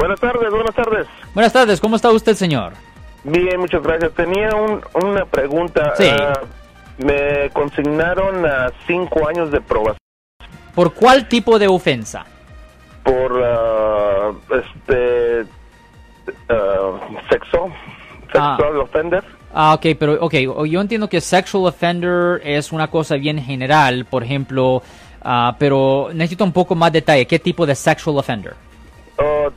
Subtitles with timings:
[0.00, 1.06] Buenas tardes, buenas tardes.
[1.34, 2.72] Buenas tardes, ¿cómo está usted, señor?
[3.22, 4.12] Bien, muchas gracias.
[4.14, 5.92] Tenía un- una pregunta.
[5.94, 6.08] Sí.
[6.08, 6.40] Ah,
[6.96, 9.98] me consignaron a cinco años de probación
[10.74, 12.24] ¿Por cuál tipo de ofensa?
[13.02, 14.32] por ah,
[14.62, 15.44] este
[16.48, 16.98] ah,
[17.28, 17.68] sexo,
[18.32, 19.22] sexual offender.
[19.52, 20.34] Ah, ok, pero ok,
[20.66, 24.82] yo entiendo que sexual offender es una cosa bien general, por ejemplo,
[25.22, 27.26] ah, pero necesito un poco más detalle.
[27.26, 28.54] ¿Qué tipo de sexual offender?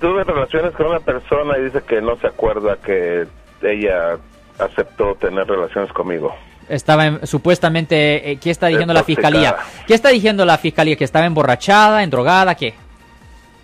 [0.04, 3.26] Tuve relaciones con una persona y dice que no se acuerda que
[3.62, 4.18] ella
[4.60, 6.36] aceptó tener relaciones conmigo.
[6.68, 9.56] Estaba en- supuestamente, eh, ¿qué está diciendo la fiscalía?
[9.88, 10.98] ¿Qué está diciendo la fiscalía?
[10.98, 12.74] ¿Que estaba emborrachada, endrogada, qué?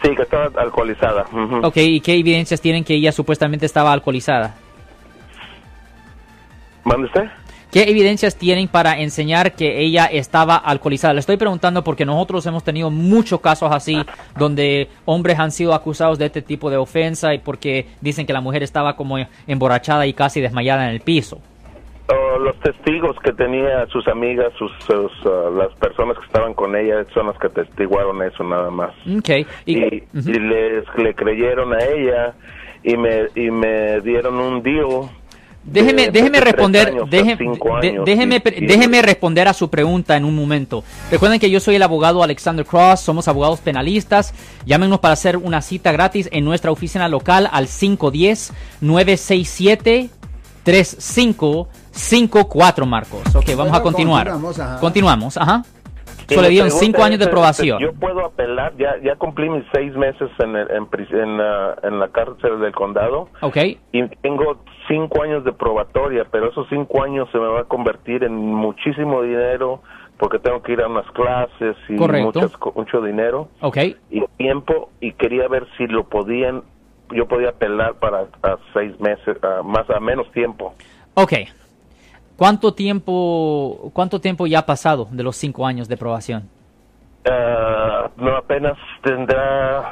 [0.02, 1.25] Sí, que estaba alcoholizada.
[1.30, 1.57] ujú.
[1.67, 4.55] Ok, ¿y qué evidencias tienen que ella supuestamente estaba alcoholizada?
[6.85, 7.25] ¿Mande usted?
[7.72, 11.14] ¿Qué evidencias tienen para enseñar que ella estaba alcoholizada?
[11.14, 14.02] Le estoy preguntando porque nosotros hemos tenido muchos casos así
[14.40, 18.42] donde hombres han sido acusados de este tipo de ofensa y porque dicen que la
[18.42, 21.39] mujer estaba como emborrachada y casi desmayada en el piso.
[22.11, 26.76] Oh, los testigos que tenía sus amigas, sus, sus, ah, las personas que estaban con
[26.76, 28.95] ella son las que testiguaron eso nada más.
[29.16, 29.45] Ok.
[29.67, 32.33] Y, Y, y les le creyeron a ella
[32.81, 35.08] y me y me dieron un deal.
[35.63, 37.09] Déjeme, déjeme responder, años años
[38.05, 40.83] déjeme, y- y- déjeme responder a su pregunta en un momento.
[41.11, 44.33] Recuerden que yo soy el abogado Alexander Cross, somos abogados penalistas.
[44.65, 47.67] Llámenos para hacer una cita gratis en nuestra oficina local al
[51.93, 53.21] 510-967-3554, Marcos.
[53.35, 54.31] Ok, vamos Bueno, a continuar.
[54.80, 55.63] continuamos, ajá.
[56.35, 57.80] Pregunta cinco años de probación.
[57.80, 61.39] Yo puedo apelar, ya ya cumplí mis seis meses en, el- en, en,
[61.83, 63.30] en la cárcel del condado.
[63.41, 63.58] Ok,
[63.91, 68.23] y tengo cinco años de probatoria, pero esos cinco años se me va a convertir
[68.23, 69.81] en muchísimo dinero
[70.17, 73.77] porque tengo que ir a unas clases y muchas mucho dinero ok.
[74.09, 76.64] y tiempo y quería ver si lo podían,
[77.16, 80.73] yo podía apelar para a seis meses, a más a menos tiempo.
[81.14, 81.33] Ok.
[82.40, 86.48] ¿Cuánto tiempo, cuánto tiempo ya ha pasado de los cinco años de probación?
[87.30, 89.83] Ah, no apenas tendrá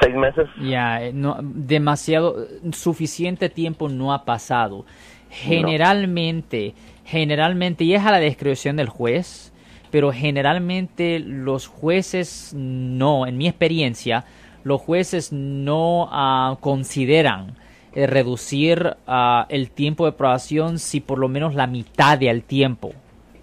[0.00, 0.48] seis meses.
[0.60, 2.34] Ya, eh, no, demasiado,
[2.72, 4.84] suficiente tiempo no ha pasado.
[5.30, 6.74] Generalmente,
[7.04, 9.52] generalmente, y es a la discreción del juez,
[9.92, 14.24] pero generalmente los jueces no, en mi experiencia,
[14.64, 17.54] los jueces no ah, consideran
[17.94, 22.92] eh, reducir ah, el tiempo de probación si por lo menos la mitad del tiempo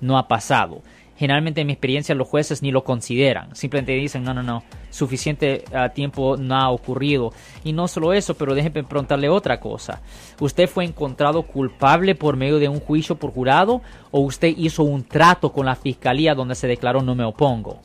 [0.02, 0.82] no ha pasado.
[1.18, 5.66] Generalmente en mi experiencia los jueces ni lo consideran, simplemente dicen no, no, no, suficiente
[5.74, 7.32] ah, tiempo no ha ocurrido.
[7.64, 10.02] Y no solo eso, pero déjenme preguntarle otra cosa.
[10.40, 13.82] ¿Usted fue encontrado culpable por medio de un juicio por jurado
[14.12, 17.82] o usted hizo un trato con la fiscalía donde se declaró no me opongo?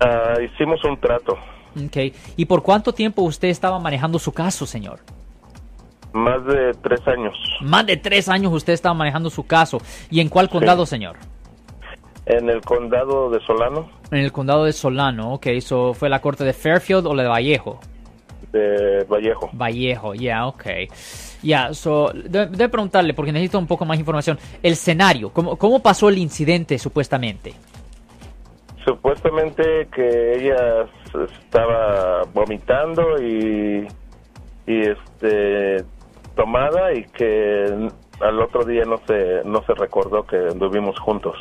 [0.00, 1.38] Ah, hicimos un trato,
[1.76, 2.14] Ok.
[2.36, 5.00] ¿Y por cuánto tiempo usted estaba manejando su caso, señor?
[6.16, 7.34] Más de tres años.
[7.60, 9.78] Más de tres años usted estaba manejando su caso.
[10.10, 11.16] ¿Y en cuál condado, señor?
[12.26, 15.46] En el condado de Solano, En el condado de Solano, ok.
[15.46, 17.78] ¿Eso fue la corte de Fairfield o la de Vallejo?
[18.52, 19.50] de Vallejo.
[19.52, 20.64] Vallejo, ya, ok.
[21.42, 24.38] Ya, so, de, de preguntarle, porque necesito un poco más información.
[24.62, 27.54] El escenario, ¿cómo, ¿cómo pasó el incidente supuestamente?
[28.84, 30.86] Supuestamente que ella
[31.44, 33.86] estaba vomitando y,
[34.66, 35.84] y este
[36.46, 37.88] tomada y que
[38.20, 41.36] al otro día no se no se recordó que anduvimos juntos.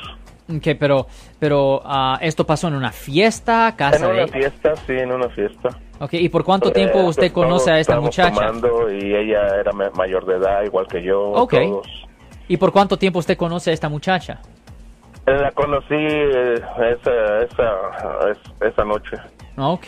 [0.50, 1.08] Ok, pero,
[1.40, 4.28] pero ah, esto pasó en una fiesta, casa En una de...
[4.28, 5.70] fiesta, sí, en una fiesta.
[6.00, 8.52] Ok, ¿y por cuánto tiempo Eh, usted conoce a esta muchacha?
[8.92, 11.20] y ella era ma- mayor de edad, igual que yo.
[11.32, 11.52] Ok.
[11.54, 11.88] todos.
[12.48, 14.40] ¿Y por cuánto tiempo usted conoce a esta muchacha?
[15.26, 19.18] La conocí eh, esa, esa, es- esa noche.
[19.58, 19.88] Ok.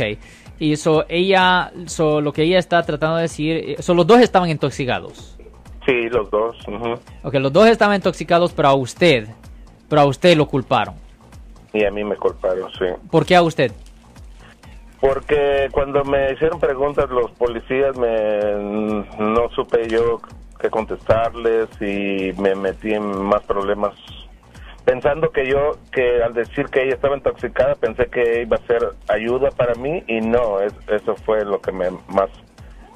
[0.60, 4.20] Y so, ella, so, lo que ella está tratando de decir, eh, so, los dos
[4.20, 5.38] estaban intoxicados.
[5.86, 6.58] Sí, los dos.
[6.68, 6.96] ujú.
[7.24, 9.28] Ok, los dos estaban intoxicados, pero a usted,
[9.88, 10.96] pero a usted lo culparon.
[11.74, 12.86] Y a mí me culparon, sí.
[13.12, 13.72] ¿Por qué a usted?
[15.00, 18.40] Porque cuando me hicieron preguntas los policías me
[19.20, 20.20] no supe yo
[20.60, 23.94] qué contestarles y me metí en más problemas
[24.88, 28.82] pensando que yo que al decir que ella estaba intoxicada pensé que iba a ser
[29.10, 32.30] ayuda para mí y no es- eso fue lo que me más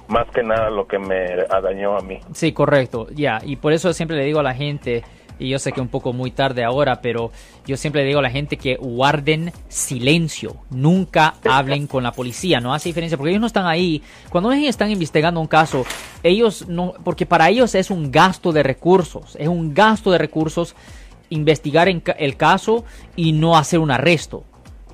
[0.08, 3.42] más que nada lo que me dañó a mí Sí, correcto, ya.
[3.44, 5.04] Y por eso siempre le digo a la gente,
[5.38, 7.32] y yo sé que un poco muy tarde ahora, pero
[7.66, 10.56] yo siempre le digo a la gente que guarden silencio.
[10.70, 12.60] Nunca hablen con la policía.
[12.62, 14.02] No hace diferencia, porque ellos no están ahí.
[14.30, 15.84] Cuando ellos están investigando un caso,
[16.24, 19.36] ellos no, porque para ellos es un gasto de recursos.
[19.40, 20.76] Es un gasto de recursos
[21.32, 22.86] investigar en ca- el caso
[23.16, 24.44] y no hacer un arresto.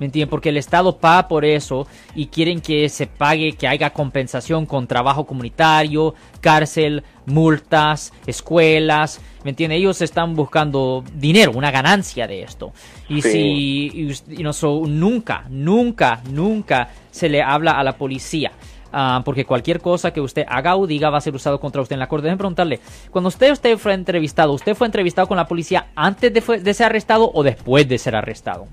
[0.00, 0.30] ¿Me entienden?
[0.30, 4.86] Porque el Estado paga por eso y quieren que se pague, que haya compensación con
[4.86, 9.20] trabajo comunitario, cárcel, multas, escuelas.
[9.42, 9.78] ¿Me entienden?
[9.78, 12.72] Ellos están buscando dinero, una ganancia de esto.
[13.08, 14.52] Y si y, no,
[14.86, 18.52] nunca, nunca, nunca se le habla a la policía.
[18.92, 21.94] Ah, porque cualquier cosa que usted haga o diga va a ser usado contra usted
[21.94, 22.24] en la corte.
[22.24, 22.80] Déjenme preguntarle,
[23.10, 26.86] cuando usted, usted fue entrevistado, ¿usted fue entrevistado con la policía antes de, de ser
[26.86, 28.66] arrestado o después de ser arrestado?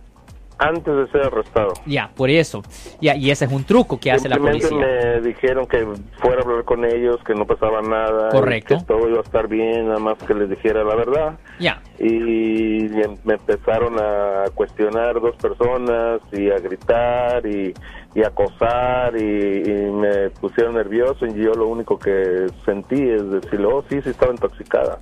[0.58, 1.74] Antes de ser arrestado.
[1.86, 2.64] Ya, por eso.
[3.02, 4.78] Ya, y ese es un truco que hace la policía.
[4.78, 5.86] me dijeron que
[6.20, 8.30] fuera a hablar con ellos, que no pasaba nada.
[8.30, 8.78] Correcto.
[8.78, 11.40] Que todo iba a estar bien, nada más que les dijera la verdad.
[11.60, 11.82] Ya.
[12.00, 12.90] Y
[13.24, 17.74] me empezaron a cuestionar dos personas y a gritar y,
[18.14, 23.84] y acosar y, me pusieron nervioso y yo lo único que sentí es decir, oh,
[23.90, 25.00] sí, sí estaba intoxicada.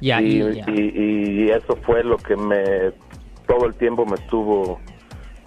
[0.00, 2.92] Ya, y, y, eso fue lo que me
[3.46, 4.78] todo el tiempo me estuvo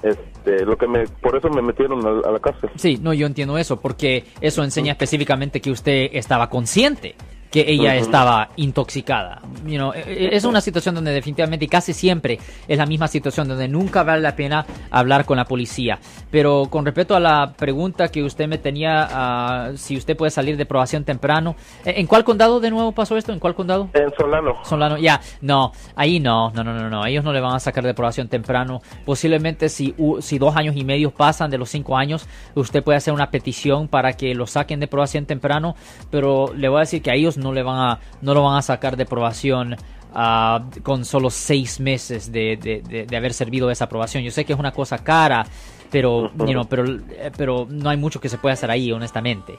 [0.04, 2.70] este, lo que me, por eso me metieron a, la cárcel.
[2.76, 7.16] Sí, no, yo entiendo eso, porque eso enseña específicamente que usted estaba consciente
[7.52, 9.42] que ella estaba intoxicada.
[9.66, 13.08] You know, e, e, es una situación donde definitivamente y casi siempre es la misma
[13.08, 16.00] situación donde nunca vale la pena hablar con la policía.
[16.32, 20.58] Pero con respecto a la pregunta que usted me tenía, uh, si usted puede salir
[20.58, 21.56] de probación temprano,
[21.86, 23.34] ¿en cuál condado de nuevo pasó esto?
[23.34, 23.90] ¿En cuál condado?
[23.94, 24.56] En Solano.
[24.64, 27.84] Solano, ya, no, ahí no, no, no, no, no, ellos no le van a sacar
[27.84, 28.82] de probación temprano.
[29.06, 33.14] Posiblemente si, si dos años y medio pasan de los cinco años, usted puede hacer
[33.14, 35.76] una petición para que lo saquen de probación temprano,
[36.12, 38.58] pero le voy a decir que a ellos no le van a, no lo van
[38.58, 39.76] a sacar de aprobación
[40.14, 44.24] ah, con solo seis meses de, haber servido esa aprobación.
[44.24, 45.46] Yo sé que es una cosa cara,
[45.92, 49.56] pero, pero, eh, pero no hay mucho que se pueda hacer ahí, honestamente.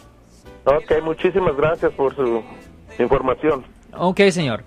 [0.64, 2.42] Ok, muchísimas gracias por su
[2.98, 3.64] información.
[3.96, 4.62] Ok, señor.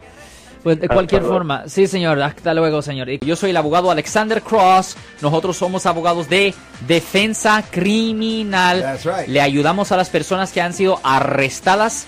[0.63, 3.10] Pues de cualquier forma, sí señor, hasta luego señor.
[3.19, 6.54] Yo soy el abogado Alexander Cross, nosotros somos abogados de
[6.88, 8.98] defensa criminal.
[9.27, 12.07] Le ayudamos a las personas que han sido arrestadas